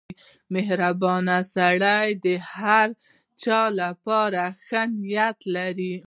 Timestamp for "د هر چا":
2.25-3.61